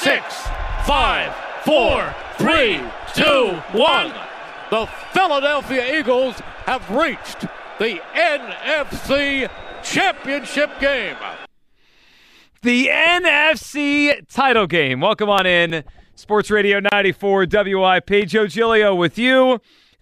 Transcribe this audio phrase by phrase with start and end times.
[0.00, 0.24] six,
[0.86, 2.80] five, four, three,
[3.14, 4.10] two, one.
[4.70, 7.42] The Philadelphia Eagles have reached
[7.78, 9.50] the NFC
[9.82, 11.16] Championship game.
[12.62, 15.00] The NFC title game.
[15.00, 15.84] Welcome on in.
[16.14, 18.26] Sports Radio 94 WIP.
[18.26, 19.60] Joe Giglio with you.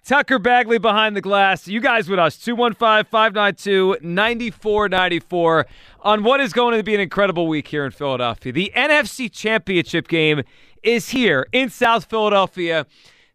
[0.09, 1.69] Tucker Bagley behind the glass.
[1.69, 2.39] You guys with us.
[2.39, 5.67] 215 592 9494
[6.00, 8.50] on what is going to be an incredible week here in Philadelphia.
[8.50, 10.45] The NFC Championship game
[10.83, 12.87] is here in South Philadelphia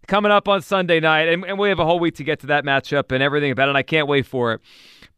[0.08, 1.30] coming up on Sunday night.
[1.30, 3.70] And, and we have a whole week to get to that matchup and everything about
[3.70, 3.76] it.
[3.76, 4.62] I can't wait for it.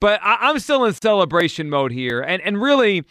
[0.02, 2.20] But I, am still in celebration mode here.
[2.20, 3.06] And, and really,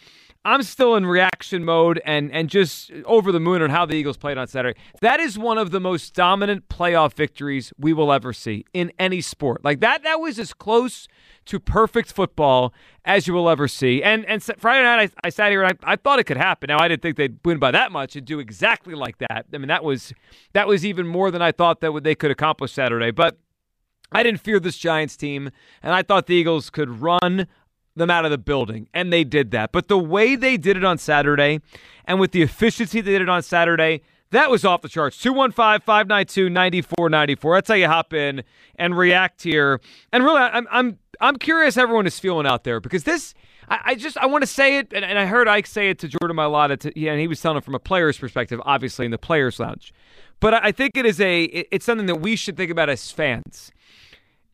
[0.45, 4.15] I'm still in reaction mode and and just over the moon on how the Eagles
[4.15, 4.79] played on Saturday.
[5.01, 9.21] That is one of the most dominant playoff victories we will ever see in any
[9.21, 9.65] sport.
[9.65, 11.07] Like that that was as close
[11.45, 12.73] to perfect football
[13.03, 14.03] as you will ever see.
[14.03, 16.67] And and Friday night I, I sat here and I, I thought it could happen.
[16.67, 19.47] Now I didn't think they'd win by that much and do exactly like that.
[19.51, 20.13] I mean that was
[20.53, 23.09] that was even more than I thought that they could accomplish Saturday.
[23.09, 23.39] But
[24.11, 25.49] I didn't fear this Giants team,
[25.81, 27.47] and I thought the Eagles could run
[27.95, 29.71] them out of the building, and they did that.
[29.71, 31.61] But the way they did it on Saturday,
[32.05, 34.01] and with the efficiency they did it on Saturday,
[34.31, 35.17] that was off the charts.
[35.17, 37.55] 215 592 9494.
[37.55, 38.43] That's how you hop in
[38.75, 39.79] and react here.
[40.11, 43.33] And really, I'm, I'm, I'm curious everyone is feeling out there because this.
[43.67, 46.37] I, just I want to say it, and, I heard Ike say it to Jordan
[46.37, 49.91] Mailata, and he was telling it from a player's perspective, obviously in the players' lounge.
[50.39, 53.09] But I, think it is a it, it's something that we should think about as
[53.09, 53.71] fans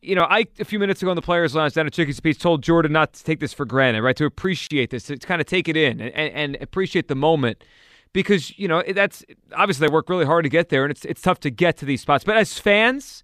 [0.02, 2.38] you know, I a few minutes ago in the players' lounge down at Chickies Beach
[2.38, 4.16] told Jordan not to take this for granted, right?
[4.16, 7.64] To appreciate this, to kind of take it in and, and appreciate the moment,
[8.12, 9.24] because you know that's
[9.54, 11.84] obviously they work really hard to get there, and it's it's tough to get to
[11.84, 12.24] these spots.
[12.24, 13.22] But as fans,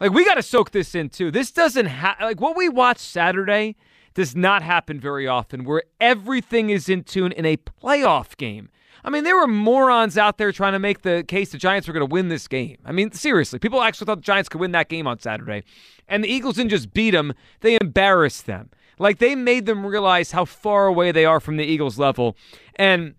[0.00, 1.30] like we got to soak this in too.
[1.30, 3.76] This doesn't have like what we watched Saturday
[4.14, 8.68] does not happen very often, where everything is in tune in a playoff game.
[9.04, 11.94] I mean, there were morons out there trying to make the case the Giants were
[11.94, 12.78] going to win this game.
[12.84, 15.64] I mean, seriously, people actually thought the Giants could win that game on Saturday.
[16.08, 18.70] And the Eagles didn't just beat them, they embarrassed them.
[18.98, 22.36] Like, they made them realize how far away they are from the Eagles level.
[22.76, 23.14] And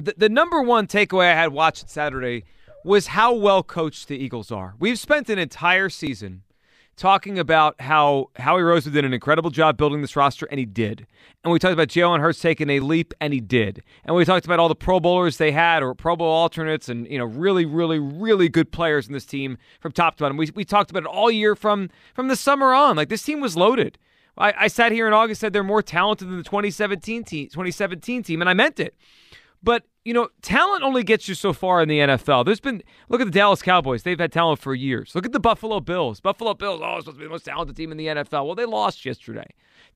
[0.00, 2.44] the, the number one takeaway I had watched Saturday
[2.84, 4.74] was how well coached the Eagles are.
[4.78, 6.42] We've spent an entire season
[6.98, 11.06] talking about how Howie Roseman did an incredible job building this roster, and he did.
[11.42, 13.82] And we talked about Jalen Hurts taking a leap, and he did.
[14.04, 17.08] And we talked about all the Pro Bowlers they had, or Pro Bowl alternates, and
[17.08, 20.36] you know, really, really, really good players in this team from top to bottom.
[20.36, 22.96] We we talked about it all year from from the summer on.
[22.96, 23.96] Like this team was loaded.
[24.36, 28.22] I, I sat here in August said they're more talented than the 2017 team, 2017
[28.22, 28.94] team, and I meant it.
[29.62, 32.46] But you know, talent only gets you so far in the NFL.
[32.46, 35.14] There's been look at the Dallas Cowboys; they've had talent for years.
[35.14, 36.18] Look at the Buffalo Bills.
[36.18, 38.46] Buffalo Bills, oh, supposed to be the most talented team in the NFL.
[38.46, 39.44] Well, they lost yesterday.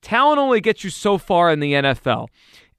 [0.03, 2.27] Talent only gets you so far in the NFL.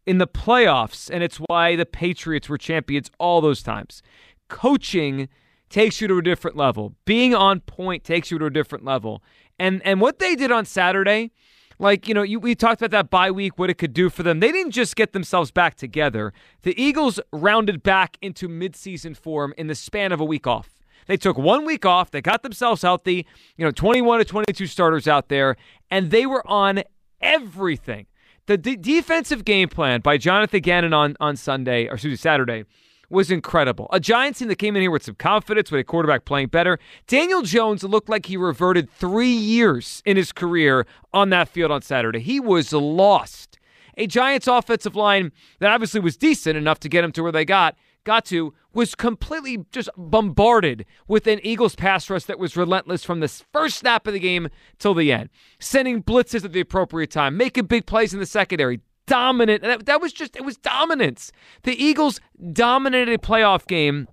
[0.06, 4.00] In the playoffs, and it's why the Patriots were champions all those times.
[4.48, 5.28] Coaching
[5.68, 6.94] takes you to a different level.
[7.04, 9.24] Being on point takes you to a different level.
[9.58, 11.32] And and what they did on Saturday
[11.78, 14.22] like, you know, you, we talked about that bye week, what it could do for
[14.22, 14.40] them.
[14.40, 16.32] They didn't just get themselves back together.
[16.62, 20.70] The Eagles rounded back into midseason form in the span of a week off.
[21.06, 22.10] They took one week off.
[22.10, 23.26] They got themselves healthy.
[23.56, 25.56] You know, 21 to 22 starters out there,
[25.90, 26.82] and they were on
[27.20, 28.06] everything.
[28.46, 32.64] The d- defensive game plan by Jonathan Gannon on, on Sunday, or excuse me, Saturday,
[33.14, 33.88] was incredible.
[33.92, 36.78] A Giants team that came in here with some confidence, with a quarterback playing better.
[37.06, 41.80] Daniel Jones looked like he reverted three years in his career on that field on
[41.80, 42.20] Saturday.
[42.20, 43.58] He was lost.
[43.96, 47.44] A Giants offensive line that obviously was decent enough to get him to where they
[47.44, 53.04] got, got to, was completely just bombarded with an Eagles pass rush that was relentless
[53.04, 55.30] from the first snap of the game till the end,
[55.60, 59.62] sending blitzes at the appropriate time, making big plays in the secondary, dominant.
[59.62, 61.32] That, that was just, it was dominance.
[61.62, 62.20] The Eagles
[62.52, 64.08] dominated a playoff game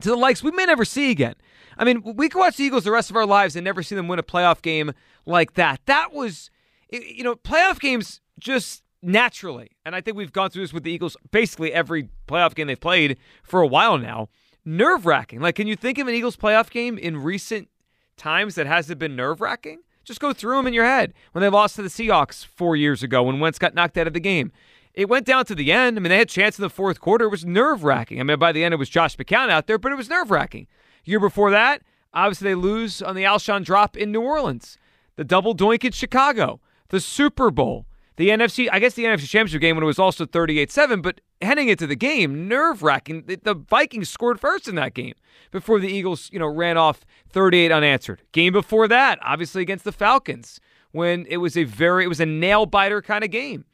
[0.00, 1.34] to the likes we may never see again.
[1.76, 3.94] I mean, we could watch the Eagles the rest of our lives and never see
[3.94, 4.92] them win a playoff game
[5.26, 5.80] like that.
[5.86, 6.50] That was,
[6.90, 10.90] you know, playoff games just naturally, and I think we've gone through this with the
[10.90, 14.28] Eagles basically every playoff game they've played for a while now,
[14.64, 15.40] nerve wracking.
[15.40, 17.68] Like, can you think of an Eagles playoff game in recent
[18.16, 19.80] times that hasn't been nerve wracking?
[20.08, 21.12] Just go through them in your head.
[21.32, 24.14] When they lost to the Seahawks four years ago, when Wentz got knocked out of
[24.14, 24.52] the game,
[24.94, 25.98] it went down to the end.
[25.98, 27.26] I mean, they had a chance in the fourth quarter.
[27.26, 28.18] It was nerve wracking.
[28.18, 30.30] I mean, by the end, it was Josh McCown out there, but it was nerve
[30.30, 30.66] wracking.
[31.04, 31.82] Year before that,
[32.14, 34.78] obviously they lose on the Alshon drop in New Orleans,
[35.16, 36.58] the double doink in Chicago,
[36.88, 37.84] the Super Bowl,
[38.18, 38.68] the NFC.
[38.70, 41.96] I guess the NFC Championship game when it was also 38-7, but heading into the
[41.96, 43.22] game, nerve wracking.
[43.26, 45.14] The, the Vikings scored first in that game
[45.52, 48.22] before the Eagles, you know, ran off 38 unanswered.
[48.32, 50.60] Game before that, obviously against the Falcons,
[50.90, 53.64] when it was a very, it was a nail biter kind of game.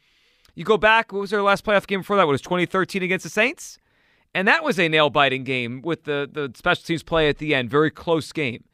[0.54, 2.26] You go back, what was their last playoff game before that?
[2.26, 3.78] What was 2013 against the Saints?
[4.34, 7.54] And that was a nail biting game with the, the special teams play at the
[7.54, 7.70] end.
[7.70, 8.64] Very close game.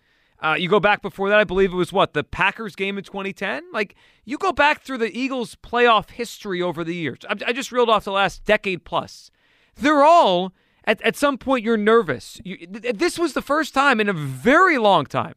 [0.42, 3.04] Uh, you go back before that, I believe it was what, the Packers game in
[3.04, 3.64] 2010?
[3.72, 3.94] Like,
[4.24, 7.18] you go back through the Eagles' playoff history over the years.
[7.28, 9.30] I, I just reeled off the last decade plus.
[9.76, 10.54] They're all,
[10.84, 12.40] at, at some point, you're nervous.
[12.42, 15.34] You, this was the first time in a very long time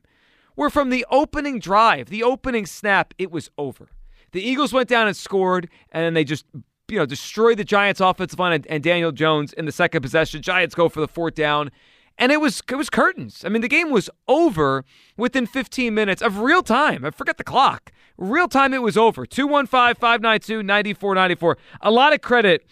[0.56, 3.90] where from the opening drive, the opening snap, it was over.
[4.32, 6.46] The Eagles went down and scored, and then they just
[6.88, 10.42] you know destroyed the Giants' offensive line and Daniel Jones in the second possession.
[10.42, 11.72] Giants go for the fourth down
[12.18, 13.44] and it was it was curtains.
[13.46, 14.86] I mean, the game was over
[15.18, 17.04] within 15 minutes of real time.
[17.06, 17.92] I forget the clock.
[18.18, 19.26] Real time, it was over.
[19.26, 21.58] 215 592 9494.
[21.82, 22.66] A lot of credit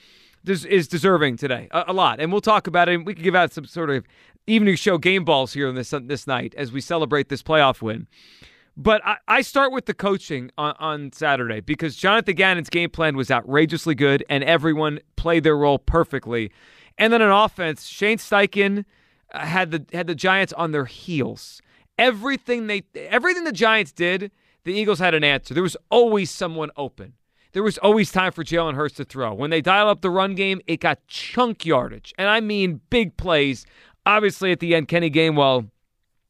[0.45, 1.67] is deserving today.
[1.71, 2.19] A, a, lot.
[2.19, 3.05] And we'll talk about it.
[3.05, 4.05] We can give out some sort of
[4.47, 8.07] evening show game balls here on this, this night as we celebrate this playoff win.
[8.77, 13.15] But I, I start with the coaching on, on Saturday because Jonathan Gannon's game plan
[13.15, 16.51] was outrageously good and everyone played their role perfectly.
[16.97, 18.85] And then on offense, Shane Steichen
[19.31, 21.61] Uh, had the had the Giants on their heels.
[21.97, 24.31] Everything they everything the Giants did,
[24.63, 25.53] the Eagles had an answer.
[25.53, 27.13] There was always someone open.
[27.53, 29.33] There was always time for Jalen Hurts to throw.
[29.33, 32.13] When they dial up the run game, it got chunk yardage.
[32.17, 33.65] And I mean big plays.
[34.05, 35.69] Obviously, at the end, Kenny Gainwell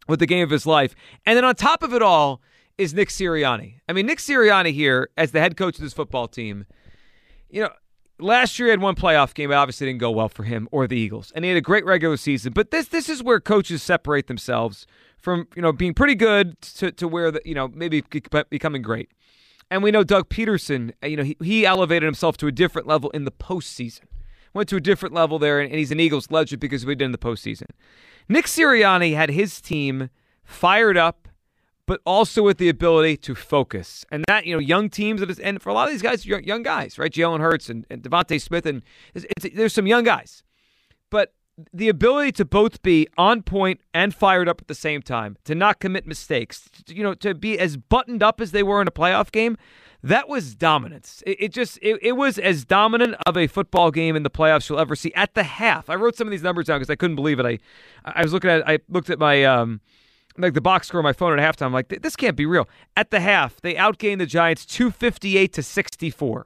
[0.08, 0.96] with the game of his life.
[1.26, 2.42] And then on top of it all
[2.78, 3.76] is Nick Sirianni.
[3.88, 6.66] I mean, Nick Sirianni here as the head coach of this football team.
[7.50, 7.70] You know,
[8.22, 10.88] last year he had one playoff game, but obviously didn't go well for him or
[10.88, 11.32] the Eagles.
[11.36, 12.54] And he had a great regular season.
[12.54, 14.86] But this this is where coaches separate themselves
[15.18, 18.04] from you know being pretty good to, to where the you know maybe
[18.50, 19.12] becoming great.
[19.70, 22.88] And we know Doug Pederson, uh, you know, he, he elevated himself to a different
[22.88, 24.02] level in the postseason.
[24.54, 27.06] Went to a different level there, and, and he's an Eagles legend because we did
[27.06, 27.68] in the postseason.
[28.28, 30.10] Nick Sirianni had his team
[30.44, 31.30] fired up
[31.92, 34.06] but also with the ability to focus.
[34.14, 36.98] And that, you know, young teams, and for a lot of these guys, young guys,
[36.98, 37.12] right?
[37.12, 38.82] Jalen Hurts and, and DeVonta Smith, and
[39.14, 40.42] it's, it's, there's some young guys.
[41.10, 41.34] But
[41.74, 45.54] the ability to both be on point and fired up at the same time, to
[45.54, 48.88] not commit mistakes, to, you know, to be as buttoned up as they were in
[48.88, 49.58] a playoff game,
[50.02, 51.22] that was dominance.
[51.28, 54.70] It, it just it, it, was as dominant of a football game in the playoffs
[54.70, 55.14] you'll ever see.
[55.14, 57.46] At the half, I wrote some of these numbers down because I couldn't believe it.
[57.46, 57.60] I
[58.06, 59.82] I was looking at I looked at my um,
[60.42, 61.68] like the box score on my phone at halftime.
[61.68, 62.68] I'm like, this can't be real.
[62.96, 66.46] At the half, they outgained the Giants 258 to 64.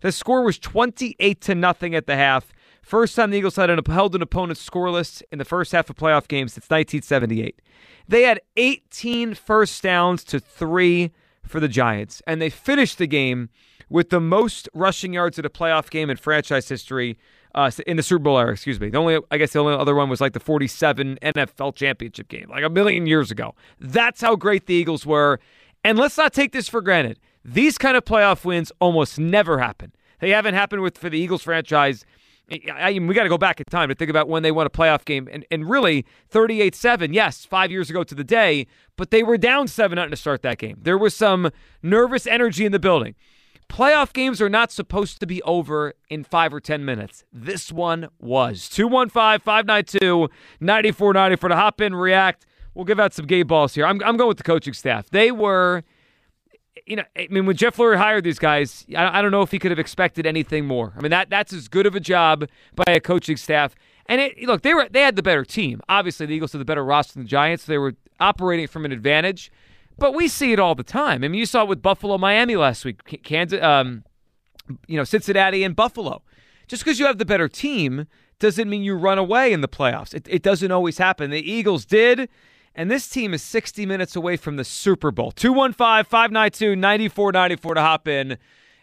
[0.00, 2.52] The score was 28 to nothing at the half.
[2.82, 5.96] First time the Eagles had an, held an opponent scoreless in the first half of
[5.96, 7.62] playoff games since 1978.
[8.06, 13.48] They had 18 first downs to three for the Giants, and they finished the game
[13.88, 17.16] with the most rushing yards at a playoff game in franchise history
[17.54, 18.52] uh, in the Super Bowl era.
[18.52, 18.90] Excuse me.
[18.90, 22.48] The only, I guess, the only other one was like the '47 NFL championship game,
[22.48, 23.54] like a million years ago.
[23.78, 25.40] That's how great the Eagles were.
[25.82, 27.18] And let's not take this for granted.
[27.44, 29.92] These kind of playoff wins almost never happen.
[30.20, 32.06] They haven't happened with for the Eagles franchise.
[32.50, 34.66] I, I, we got to go back in time to think about when they won
[34.66, 35.28] a playoff game.
[35.30, 39.38] And, and really, 38 7, yes, five years ago to the day, but they were
[39.38, 40.78] down 7 0 to start that game.
[40.80, 41.50] There was some
[41.82, 43.14] nervous energy in the building.
[43.74, 47.24] Playoff games are not supposed to be over in five or 10 minutes.
[47.32, 48.68] This one was.
[48.68, 50.28] 215 592
[50.60, 52.46] 9490 for the hop in, react.
[52.74, 53.84] We'll give out some gay balls here.
[53.84, 55.10] I'm, I'm going with the coaching staff.
[55.10, 55.82] They were,
[56.86, 59.50] you know, I mean, when Jeff Lurie hired these guys, I, I don't know if
[59.50, 60.92] he could have expected anything more.
[60.96, 63.74] I mean, that that's as good of a job by a coaching staff.
[64.06, 65.80] And it, look, they were they had the better team.
[65.88, 67.64] Obviously, the Eagles had the better roster than the Giants.
[67.64, 69.50] They were operating from an advantage.
[69.98, 71.22] But we see it all the time.
[71.24, 74.04] I mean, you saw it with Buffalo, Miami last week, Kansas, um,
[74.86, 76.22] you know, Cincinnati and Buffalo.
[76.66, 78.06] Just because you have the better team
[78.38, 80.14] doesn't mean you run away in the playoffs.
[80.14, 81.30] It, it doesn't always happen.
[81.30, 82.28] The Eagles did.
[82.74, 85.30] And this team is 60 minutes away from the Super Bowl.
[85.30, 88.36] 215 592 9494 to hop in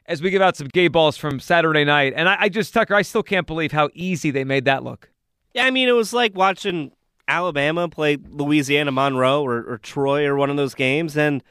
[0.06, 2.14] as we give out some gay balls from Saturday night.
[2.16, 5.10] And I, I, just, Tucker, I still can't believe how easy they made that look.
[5.54, 6.92] Yeah, I mean, it was like watching
[7.32, 11.16] Alabama play Louisiana Monroe or, or Troy or one of those games.
[11.16, 11.42] And,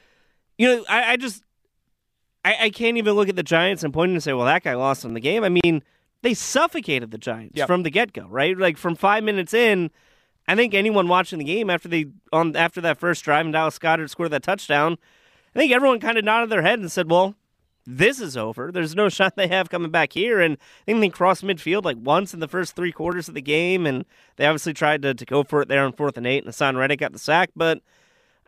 [0.58, 1.42] you know, I, I just,
[2.44, 4.74] I, I, can't even look at the Giants and point and say, well, that guy
[4.74, 5.42] lost in the game.
[5.42, 5.82] I mean,
[6.20, 7.66] they suffocated the Giants yep.
[7.66, 8.56] from the get go, right?
[8.56, 9.90] Like from five minutes in,
[10.46, 13.78] I think anyone watching the game after they on after that first drive and Dallas
[13.78, 14.98] Goedert scored that touchdown,
[15.54, 17.36] I think everyone kind of nodded their head and said, "Well,
[17.86, 18.70] this is over.
[18.72, 21.98] There's no shot they have coming back here." And I think they crossed midfield like
[22.00, 24.04] once in the first three quarters of the game, and
[24.36, 26.76] they obviously tried to, to go for it there on fourth and eight, and Haason
[26.76, 27.50] Reddick got the sack.
[27.56, 27.80] But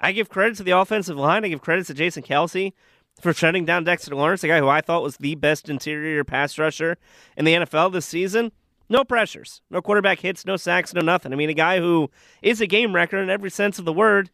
[0.00, 1.44] I give credit to the offensive line.
[1.44, 2.72] I give credit to Jason Kelce
[3.20, 6.58] for shutting down Dexter Lawrence, a guy who I thought was the best interior pass
[6.58, 6.96] rusher
[7.36, 8.52] in the NFL this season.
[8.88, 11.32] No pressures, no quarterback hits, no sacks, no nothing.
[11.32, 12.10] I mean, a guy who
[12.42, 14.30] is a game wrecker in every sense of the word.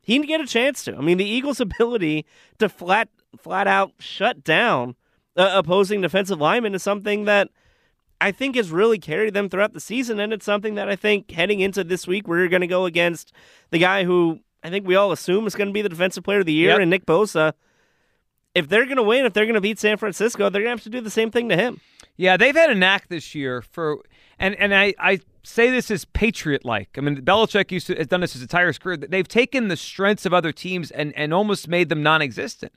[0.00, 0.96] He didn't get a chance to.
[0.96, 2.24] I mean, the Eagles' ability
[2.58, 3.08] to flat
[3.40, 4.96] flat out shut down
[5.36, 7.48] uh, opposing defensive linemen is something that
[8.20, 11.30] I think has really carried them throughout the season, and it's something that I think
[11.30, 13.32] heading into this week, we're going to go against
[13.70, 16.40] the guy who I think we all assume is going to be the defensive player
[16.40, 16.80] of the year, yep.
[16.80, 17.52] and Nick Bosa.
[18.54, 20.82] If they're going to win, if they're going to beat San Francisco, they're going to
[20.82, 21.80] have to do the same thing to him.
[22.16, 23.98] Yeah, they've had a knack this year for,
[24.38, 26.96] and and I, I say this is patriot like.
[26.96, 28.96] I mean, Belichick used to has done this his entire career.
[28.96, 32.72] They've taken the strengths of other teams and and almost made them non-existent.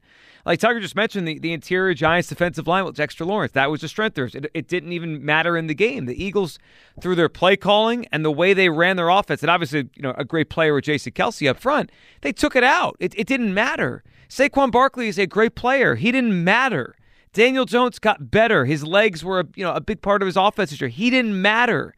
[0.46, 3.51] Like Tucker just mentioned, the, the interior Giants defensive line with Dexter Lawrence.
[3.51, 4.18] That was a strength.
[4.18, 6.06] It, it didn't even matter in the game.
[6.06, 6.58] The Eagles,
[7.00, 10.16] through their play calling and the way they ran their offense, and obviously, you know,
[10.18, 12.96] a great player with Jason Kelce up front, they took it out.
[13.00, 14.04] It, it didn't matter.
[14.30, 15.96] Saquon Barkley is a great player.
[15.96, 16.96] He didn't matter.
[17.34, 18.66] Daniel Jones got better.
[18.66, 20.72] His legs were, you know, a big part of his offense.
[20.72, 21.94] He didn't matter.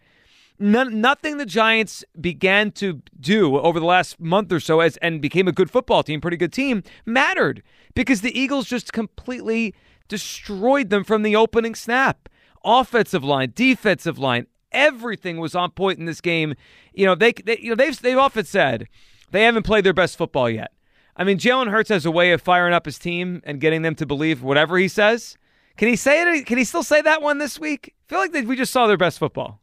[0.64, 5.46] Nothing the Giants began to do over the last month or so as and became
[5.50, 7.62] a good football team, pretty good team, mattered
[7.96, 9.76] because the Eagles just completely
[10.08, 12.30] destroyed them from the opening snap.
[12.64, 16.56] Offensive line, defensive line, everything was on point in this game.
[16.94, 18.88] You know, they, they you know they've they've often said
[19.32, 20.72] they haven't played their best football yet.
[21.18, 23.96] I mean, Jalen Hurts has a way of firing up his team and getting them
[23.96, 25.38] to believe whatever he says.
[25.76, 26.46] Can he say it?
[26.46, 27.96] Can he still say that one this week?
[28.08, 29.60] I feel like they, we just saw their best football.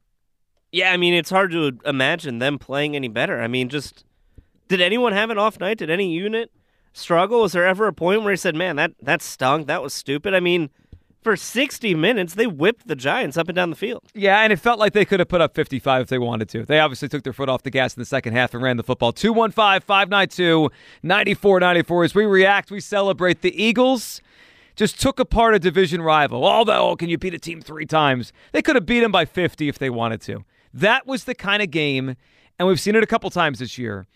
[0.72, 3.40] Yeah, I mean, it's hard to imagine them playing any better.
[3.40, 4.04] I mean, just
[4.68, 5.78] did anyone have an off night?
[5.78, 6.50] Did any unit
[6.92, 7.40] struggle?
[7.40, 9.66] Was there ever a point where he said, "Man, that that stunk.
[9.66, 10.32] That was stupid"?
[10.32, 10.70] I mean,
[11.22, 14.04] for 60 minutes, they whipped the Giants up and down the field.
[14.14, 16.64] Yeah, and it felt like they could have put up 55 if they wanted to.
[16.64, 18.82] They obviously took their foot off the gas in the second half and ran the
[18.82, 19.12] football.
[19.12, 20.70] 215 592
[21.02, 22.04] 9494.
[22.04, 24.22] As we react, we celebrate the Eagles.
[24.76, 26.44] Just took apart a division rival.
[26.46, 28.32] Although, can you beat a team three times?
[28.52, 30.44] They could have beat them by 50 if they wanted to.
[30.72, 32.16] That was the kind of game,
[32.58, 34.06] and we've seen it a couple times this year,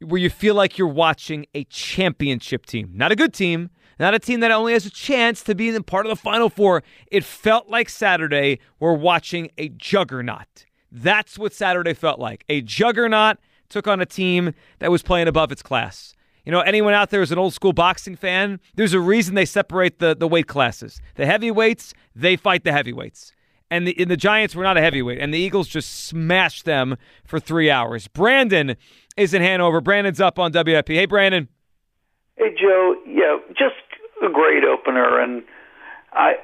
[0.00, 2.90] where you feel like you're watching a championship team.
[2.94, 5.82] Not a good team, not a team that only has a chance to be in
[5.84, 6.82] part of the Final Four.
[7.10, 10.66] It felt like Saturday we're watching a juggernaut.
[10.90, 12.44] That's what Saturday felt like.
[12.48, 13.38] A juggernaut
[13.68, 16.14] took on a team that was playing above its class.
[16.44, 19.44] You know, anyone out there is an old school boxing fan, there's a reason they
[19.44, 21.00] separate the, the weight classes.
[21.14, 23.32] The heavyweights, they fight the heavyweights.
[23.72, 26.98] And the, and the Giants were not a heavyweight, and the Eagles just smashed them
[27.24, 28.06] for three hours.
[28.06, 28.76] Brandon
[29.16, 29.80] is in Hanover.
[29.80, 30.88] Brandon's up on WIP.
[30.88, 31.48] Hey, Brandon.
[32.36, 32.96] Hey, Joe.
[33.06, 33.80] Yeah, just
[34.22, 35.42] a great opener, and
[36.12, 36.34] I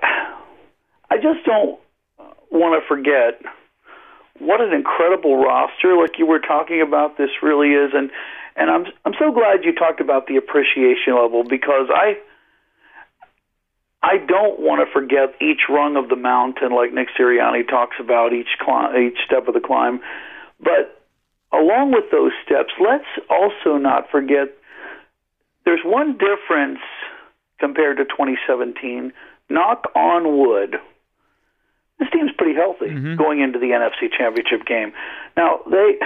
[1.10, 1.78] I just don't
[2.50, 3.42] want to forget
[4.38, 7.18] what an incredible roster, like you were talking about.
[7.18, 8.10] This really is, and
[8.56, 12.16] and I'm I'm so glad you talked about the appreciation level because I
[14.02, 18.32] I don't want to forget each rung of the mountain, like Nick Sirianni talks about
[18.32, 20.00] each climb, each step of the climb.
[20.60, 21.02] But
[21.52, 24.54] along with those steps, let's also not forget
[25.64, 26.80] there's one difference
[27.58, 29.12] compared to 2017.
[29.50, 30.76] Knock on wood.
[31.98, 33.16] This team's pretty healthy mm-hmm.
[33.16, 34.92] going into the NFC Championship game.
[35.36, 35.98] Now, they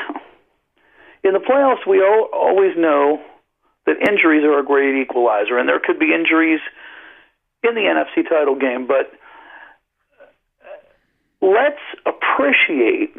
[1.29, 3.21] in the playoffs we always know
[3.85, 6.61] that injuries are a great equalizer and there could be injuries
[7.63, 9.13] in the NFC title game, but
[11.41, 13.15] let's appreciate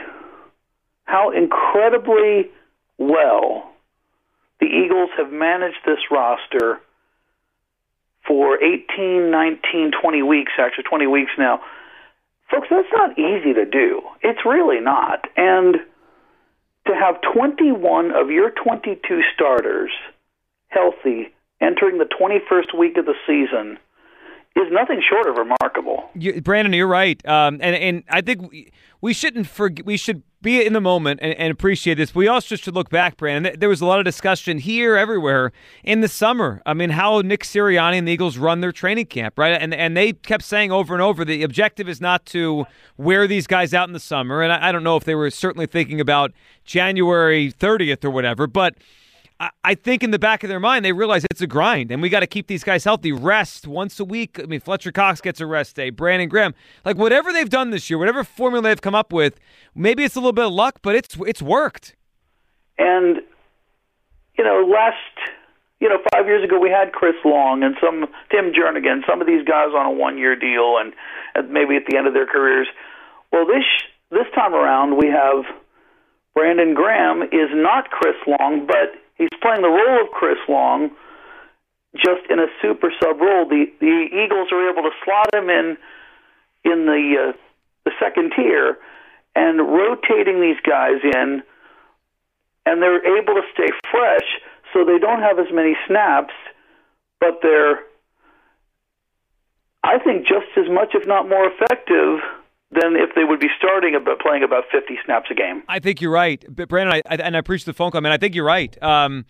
[1.06, 2.50] how incredibly
[2.98, 3.72] well
[4.60, 6.80] the Eagles have managed this roster
[8.26, 11.60] for 18, 19, 20 weeks, actually 20 weeks now.
[12.50, 14.02] Folks, that's not easy to do.
[14.22, 15.28] It's really not.
[15.36, 15.78] And
[16.88, 19.92] to have 21 of your 22 starters
[20.68, 23.78] healthy entering the 21st week of the season
[24.56, 26.10] is nothing short of remarkable.
[26.14, 29.86] You, Brandon, you're right, um, and and I think we, we shouldn't forget.
[29.86, 32.14] We should be in the moment and, and, appreciate this.
[32.14, 33.58] We also should look back, Brandon.
[33.58, 36.62] There was a lot of discussion here, everywhere in the summer.
[36.66, 39.60] I mean, how Nick Sirianni and the Eagles run their training camp, right?
[39.60, 42.66] And and they kept saying over and over the objective is not to
[42.98, 44.44] wear these guys out in the summer.
[44.44, 46.32] And I, I don't know if they were certainly thinking about
[46.64, 48.76] January 30th or whatever, but
[49.64, 52.10] I think in the back of their mind, they realize it's a grind and we
[52.10, 53.12] got to keep these guys healthy.
[53.12, 54.40] Rest once a week.
[54.40, 56.54] I mean, Fletcher Cox gets a rest day, Brandon Graham.
[56.86, 59.40] Like whatever they've done this year, whatever formula they've come up with,
[59.74, 61.96] maybe it's a little bit of luck, but it's it's worked.
[62.78, 63.18] And,
[64.38, 64.98] you know, last,
[65.80, 69.28] you know, five years ago we had Chris Long and some Tim Jernigan, some of
[69.28, 70.94] these guys on a one year deal and,
[71.36, 72.68] and maybe at the end of their careers.
[73.32, 73.64] Well, this
[74.12, 75.46] this time around we have
[76.36, 80.91] Brandon Graham is not Chris Long, but He's playing the role of Chris Long,
[81.96, 83.48] just in a super sub role.
[83.48, 85.77] The the Eagles are able to slot him in
[86.63, 87.38] in the uh,
[87.86, 88.77] the second tier
[89.36, 91.43] and rotating these guys in,
[92.65, 94.27] and they're able to stay fresh,
[94.72, 96.34] so they don't have as many snaps,
[97.20, 97.82] but they're
[99.84, 102.20] I think just as much, if not more effective
[102.74, 105.63] than if they would be starting about playing about 50 snaps a game.
[105.68, 108.00] I think you're right, Brandon, I, and I appreciate the phone call.
[108.00, 108.75] I mean, I think you're right.
[108.82, 109.25] Um,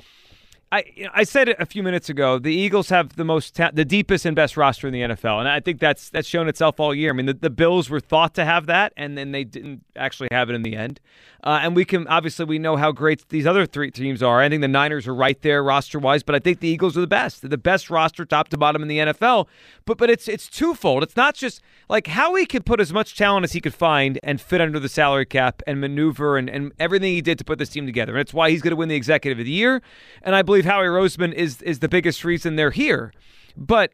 [0.74, 2.40] I I said it a few minutes ago.
[2.40, 5.48] The Eagles have the most ta- the deepest and best roster in the NFL, and
[5.48, 7.12] I think that's that's shown itself all year.
[7.12, 10.30] I mean, the, the Bills were thought to have that, and then they didn't actually
[10.32, 11.00] have it in the end.
[11.44, 14.42] Uh, and we can obviously we know how great these other three teams are.
[14.42, 17.02] I think the Niners are right there roster wise, but I think the Eagles are
[17.02, 17.42] the best.
[17.42, 19.48] They're the best roster top to bottom in the NFL.
[19.86, 21.04] But but it's it's twofold.
[21.04, 24.40] It's not just like Howie could put as much talent as he could find and
[24.40, 27.70] fit under the salary cap and maneuver and, and everything he did to put this
[27.70, 28.14] team together.
[28.14, 29.82] And it's why he's going to win the Executive of the Year.
[30.22, 33.14] And I believe Howie Roseman is is the biggest reason they're here.
[33.56, 33.92] But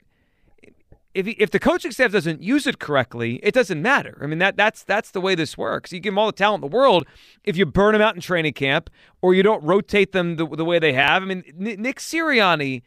[1.14, 4.20] if he, if the coaching staff doesn't use it correctly, it doesn't matter.
[4.22, 5.92] I mean that that's that's the way this works.
[5.92, 7.06] You give them all the talent in the world.
[7.44, 8.90] If you burn them out in training camp
[9.22, 12.84] or you don't rotate them the, the way they have, I mean Nick Sirianni,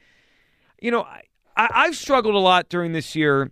[0.81, 1.23] you know, I,
[1.57, 3.51] I've struggled a lot during this year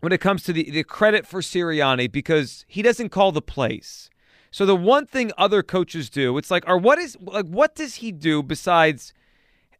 [0.00, 4.10] when it comes to the, the credit for Sirianni because he doesn't call the plays.
[4.50, 7.96] So the one thing other coaches do, it's like, or what is like what does
[7.96, 9.14] he do besides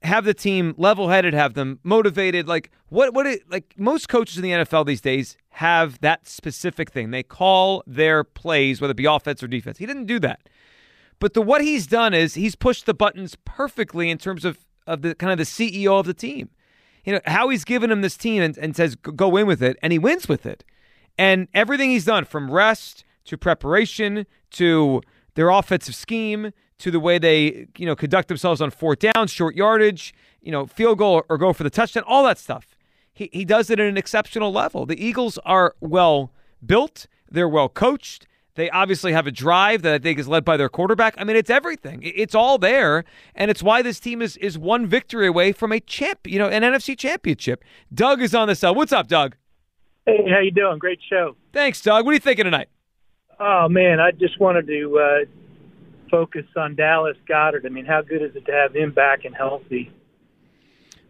[0.02, 2.48] have the team level headed, have them motivated.
[2.48, 6.90] Like what what it, like most coaches in the NFL these days have that specific
[6.90, 7.10] thing.
[7.10, 9.78] They call their plays, whether it be offense or defense.
[9.78, 10.48] He didn't do that.
[11.18, 15.02] But the what he's done is he's pushed the buttons perfectly in terms of, of
[15.02, 16.50] the kind of the CEO of the team.
[17.04, 19.76] You know, how he's given him this team and, and says, go in with it,
[19.82, 20.64] and he wins with it.
[21.18, 25.00] And everything he's done from rest to preparation to
[25.34, 29.54] their offensive scheme to the way they, you know, conduct themselves on fourth down, short
[29.54, 32.74] yardage, you know, field goal or go for the touchdown, all that stuff.
[33.12, 34.84] He, he does it at an exceptional level.
[34.84, 36.32] The Eagles are well
[36.64, 38.26] built, they're well coached.
[38.54, 41.14] They obviously have a drive that I think is led by their quarterback.
[41.16, 42.00] I mean, it's everything.
[42.02, 45.80] It's all there, and it's why this team is is one victory away from a
[45.80, 47.64] champ, you know, an NFC championship.
[47.94, 48.74] Doug is on the cell.
[48.74, 49.36] What's up, Doug?
[50.04, 50.78] Hey, how you doing?
[50.78, 51.36] Great show.
[51.54, 52.04] Thanks, Doug.
[52.04, 52.68] What are you thinking tonight?
[53.40, 55.41] Oh man, I just wanted to uh,
[56.12, 57.66] focus on Dallas Goedert.
[57.66, 59.90] I mean, how good is it to have him back and healthy?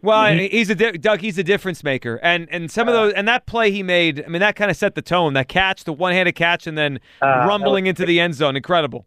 [0.01, 0.55] Well, mm-hmm.
[0.55, 1.19] he's a Doug.
[1.19, 4.23] He's a difference maker, and and some of uh, those and that play he made.
[4.23, 5.33] I mean, that kind of set the tone.
[5.33, 8.55] That catch, the one-handed catch, and then uh, rumbling into the end zone.
[8.55, 9.05] Incredible.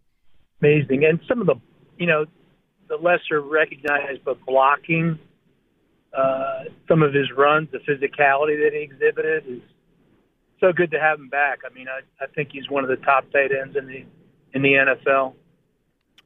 [0.62, 1.56] Amazing, and some of the,
[1.98, 2.24] you know,
[2.88, 5.18] the lesser recognized, but blocking.
[6.16, 9.60] Uh, some of his runs, the physicality that he exhibited is
[10.60, 11.58] so good to have him back.
[11.70, 14.04] I mean, I, I think he's one of the top tight ends in the
[14.54, 15.34] in the NFL.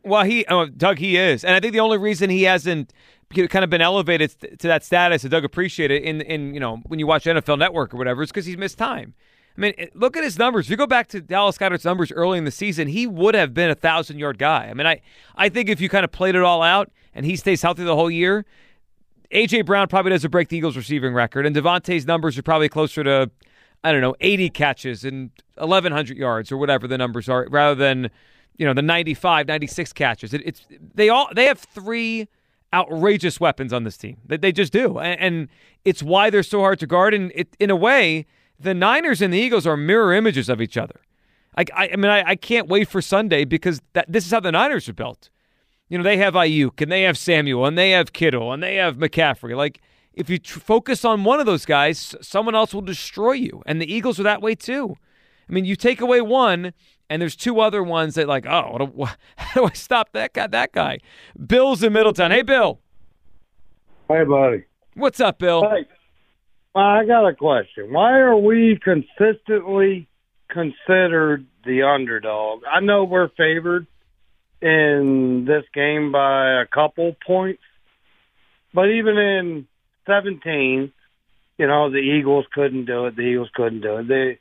[0.03, 2.93] Well, he, oh, Doug, he is, and I think the only reason he hasn't
[3.31, 6.79] kind of been elevated to that status, and Doug appreciate it in in you know
[6.87, 9.15] when you watch NFL Network or whatever, is because he's missed time.
[9.57, 10.67] I mean, look at his numbers.
[10.67, 13.53] If you go back to Dallas Goedert's numbers early in the season, he would have
[13.53, 14.69] been a thousand yard guy.
[14.69, 15.01] I mean, I
[15.37, 17.97] I think if you kind of played it all out and he stays healthy the
[17.97, 18.47] whole year,
[19.33, 23.05] AJ Brown probably doesn't break the Eagles receiving record, and DeVonta's numbers are probably closer
[23.05, 23.31] to
[23.83, 28.11] I don't know, 80 catches and 1,100 yards or whatever the numbers are, rather than,
[28.57, 30.35] you know, the 95, 96 catches.
[30.35, 32.29] It, it's they all they have three
[32.73, 34.19] outrageous weapons on this team.
[34.25, 35.49] They, they just do, and, and,
[35.83, 37.15] it's why they're so hard to guard.
[37.15, 38.27] And it, in a way,
[38.59, 41.01] the Niners and the Eagles are mirror images of each other.
[41.57, 44.41] I, I, I mean, I, I, can't wait for Sunday because that, this is how
[44.41, 45.31] the Niners are built.
[45.89, 48.77] You know, they have Aiyuk and they have Samuel and they have Kittle and they
[48.77, 49.57] have McCaffrey.
[49.57, 49.81] Like
[50.15, 53.63] if you tr- focus on one of those guys, someone else will destroy you.
[53.67, 54.97] And the Eagles are that way too.
[55.49, 56.73] I mean, you take away one,
[57.11, 59.05] and there's two other ones that like, oh, do,
[59.37, 60.47] how do I stop that guy?
[60.47, 61.01] That guy,
[61.47, 62.31] Bill's in Middletown.
[62.31, 62.81] Hey, Bill.
[64.09, 64.65] Hey, buddy.
[64.95, 65.69] What's up, Bill?
[65.69, 65.87] Hey,
[66.75, 67.93] I got a question.
[67.93, 70.09] Why are we consistently
[70.49, 72.63] considered the underdog?
[72.65, 73.87] I know we're favored
[74.63, 77.63] in this game by a couple points,
[78.73, 79.67] but even in
[80.07, 80.93] 17,
[81.59, 83.17] you know, the Eagles couldn't do it.
[83.17, 84.09] The Eagles couldn't do it.
[84.09, 84.39] They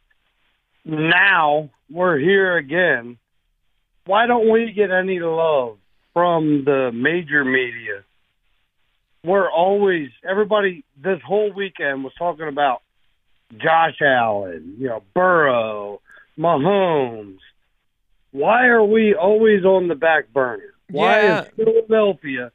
[0.85, 3.17] now we're here again.
[4.05, 5.77] Why don't we get any love
[6.13, 8.03] from the major media?
[9.23, 12.81] We're always everybody this whole weekend was talking about
[13.57, 16.01] Josh Allen, you know, Burrow,
[16.37, 17.39] Mahomes.
[18.31, 20.73] Why are we always on the back burner?
[20.89, 21.41] Why Yeah.
[21.41, 22.51] is Philadelphia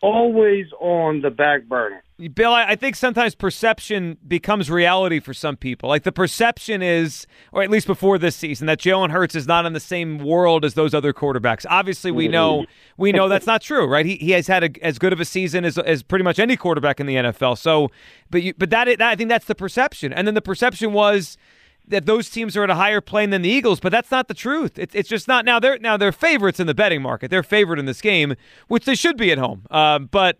[0.00, 2.02] always on the back burner?
[2.34, 5.88] Bill, I think sometimes perception becomes reality for some people.
[5.88, 9.66] Like the perception is, or at least before this season, that Jalen Hurts is not
[9.66, 11.64] in the same world as those other quarterbacks.
[11.70, 12.72] Obviously, we know mm-hmm.
[12.96, 14.04] we know that's not true, right?
[14.04, 16.56] He he has had a, as good of a season as as pretty much any
[16.56, 17.56] quarterback in the NFL.
[17.56, 17.92] So,
[18.30, 21.38] but you, but that, that I think that's the perception, and then the perception was
[21.88, 24.34] that those teams are at a higher plane than the Eagles, but that's not the
[24.34, 24.78] truth.
[24.78, 25.58] It's it's just not now.
[25.58, 27.30] They're now they're favorites in the betting market.
[27.30, 28.34] They're favored in this game,
[28.68, 29.66] which they should be at home.
[29.70, 30.38] Um, but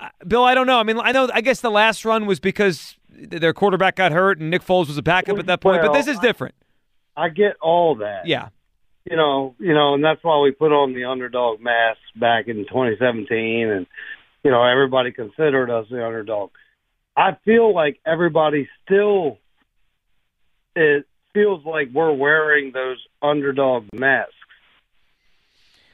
[0.00, 0.78] uh, Bill, I don't know.
[0.78, 1.28] I mean, I know.
[1.32, 4.96] I guess the last run was because their quarterback got hurt and Nick Foles was
[4.96, 5.82] a backup at that point.
[5.82, 6.54] but this is different.
[7.16, 8.26] I get all that.
[8.26, 8.48] Yeah.
[9.04, 12.56] you know, you know, and that's why we put on the underdog mask back in
[12.66, 13.86] 2017, and
[14.42, 16.50] you know, everybody considered us the underdog.
[17.16, 19.38] I feel like everybody still
[20.76, 24.34] it feels like we're wearing those underdog masks.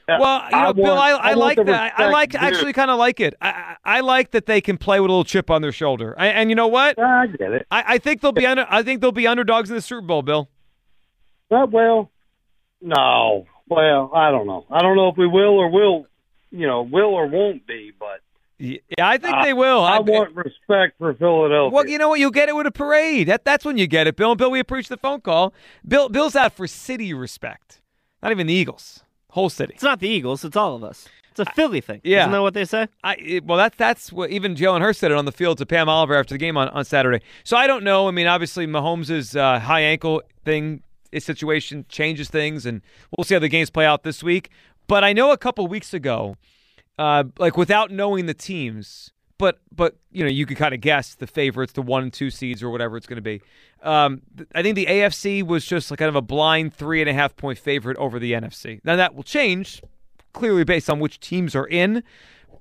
[0.09, 1.93] Uh, well, you know, I Bill, want- I, I I like that.
[1.99, 3.35] I like actually kind of like it.
[3.41, 6.15] I, I like that they can play with a little chip on their shoulder.
[6.17, 6.97] I, and you know what?
[6.97, 7.67] I get it.
[7.73, 8.67] I, I think they'll be under.
[8.71, 10.49] I think they'll be underdogs in the Super Bowl, Bill.
[11.51, 12.13] But, well,
[12.81, 13.47] no.
[13.69, 14.65] Well, I don't know.
[14.71, 16.07] I don't know if we will or will,
[16.53, 17.91] you know, will or won't be.
[17.99, 18.21] But
[18.59, 19.85] Yeah, I think they will.
[19.85, 21.75] I, want respect for Philadelphia.
[21.75, 22.21] Well, you know what?
[22.21, 23.29] You'll get it with a parade.
[23.29, 24.35] That that's when you get it, Bill.
[24.35, 25.53] Bill, we appreciate the phone call.
[25.87, 27.83] Bill, Bill's out for city respect.
[28.23, 29.05] Not even the Eagles.
[29.31, 29.75] Whole city.
[29.75, 30.43] It's not the Eagles.
[30.43, 31.07] It's all of us.
[31.39, 32.01] It's a Philly thing.
[32.03, 32.21] yeah.
[32.21, 32.89] Isn't that what they say?
[33.05, 35.67] I it, well, that's that's what even Jalen Hurts said it on the field to
[35.67, 37.23] Pam Oliver after the game on, on Saturday.
[37.45, 38.09] So I don't know.
[38.09, 42.81] I mean, obviously Mahomes' uh, high ankle thing, his situation changes things, and
[43.15, 44.49] we'll see how the games play out this week.
[44.87, 46.37] But I know a couple weeks ago,
[46.99, 51.15] uh, like without knowing the teams, but but you know you could kind of guess
[51.15, 53.43] the favorites, the one and two seeds or whatever it's going to be.
[53.83, 57.11] Um, th- I think the AFC was just like kind of a blind three and
[57.11, 58.81] a half point favorite over the NFC.
[58.85, 59.83] Now that will change
[60.33, 62.03] clearly based on which teams are in,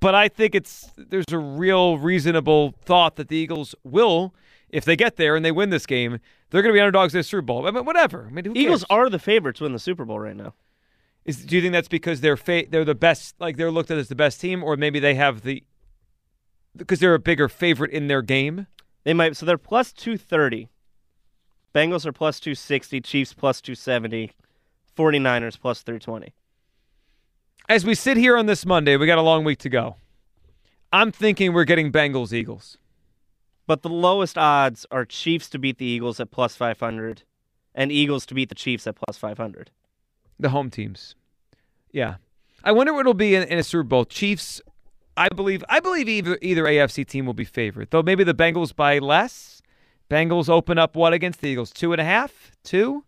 [0.00, 4.34] but I think it's there's a real reasonable thought that the Eagles will,
[4.68, 6.18] if they get there and they win this game,
[6.50, 7.66] they're going to be underdogs in the Super Bowl.
[7.66, 8.26] I mean, whatever.
[8.28, 8.90] I mean, Eagles cares?
[8.90, 10.54] are the favorites to win the Super Bowl right now.
[11.26, 13.98] Is, do you think that's because they're fa- they're the best, like they're looked at
[13.98, 15.64] as the best team, or maybe they have the
[16.76, 18.68] because they're a bigger favorite in their game?
[19.02, 19.36] They might.
[19.36, 20.68] So they're plus two thirty.
[21.74, 23.00] Bengals are plus two sixty.
[23.00, 24.32] Chiefs plus two seventy.
[24.96, 26.32] 49ers plus three twenty.
[27.68, 29.96] As we sit here on this Monday, we got a long week to go.
[30.92, 32.78] I'm thinking we're getting Bengals Eagles.
[33.66, 37.24] But the lowest odds are Chiefs to beat the Eagles at plus five hundred,
[37.74, 39.72] and Eagles to beat the Chiefs at plus five hundred.
[40.38, 41.14] The home teams.
[41.92, 42.16] Yeah.
[42.62, 44.04] I wonder what it'll be in, in a Super Bowl.
[44.04, 44.60] Chiefs,
[45.16, 47.90] I believe I believe either either AFC team will be favored.
[47.90, 49.62] Though maybe the Bengals by less.
[50.08, 51.72] Bengals open up what against the Eagles?
[51.72, 52.52] Two and a half?
[52.62, 53.04] Two?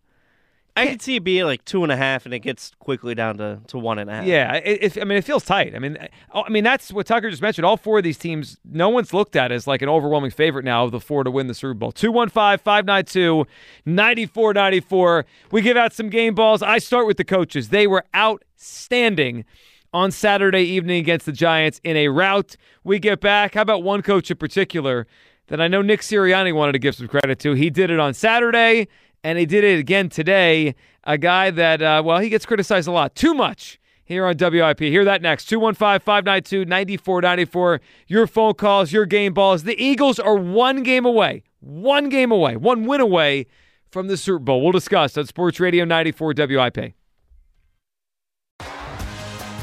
[0.79, 3.37] I can see it being like two and a half, and it gets quickly down
[3.37, 4.25] to, to one and a half.
[4.25, 5.75] Yeah, it, it, I mean, it feels tight.
[5.75, 5.97] I mean,
[6.33, 7.65] I I mean that's what Tucker just mentioned.
[7.65, 10.83] All four of these teams, no one's looked at as like an overwhelming favorite now
[10.85, 11.91] of the four to win the Super Bowl.
[11.91, 13.45] 215 592
[13.85, 15.25] 9494.
[15.51, 16.61] We give out some game balls.
[16.61, 17.69] I start with the coaches.
[17.69, 19.45] They were outstanding
[19.93, 22.55] on Saturday evening against the Giants in a rout.
[22.83, 23.55] We get back.
[23.55, 25.07] How about one coach in particular
[25.47, 27.53] that I know Nick Sirianni wanted to give some credit to?
[27.53, 28.87] He did it on Saturday
[29.23, 30.75] and he did it again today.
[31.03, 33.79] A guy that, uh, well, he gets criticized a lot, too much
[34.09, 34.79] here on WIP.
[34.79, 35.45] Hear that next.
[35.45, 37.81] 215 592 9494.
[38.07, 39.63] Your phone calls, your game balls.
[39.63, 43.45] The Eagles are one game away, one game away, one win away
[43.91, 44.61] from the Super Bowl.
[44.61, 46.93] We'll discuss on Sports Radio 94 WIP.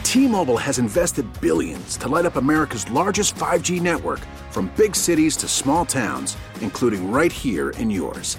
[0.02, 5.48] T-Mobile has invested billions to light up America's largest 5G network from big cities to
[5.48, 8.38] small towns, including right here in yours.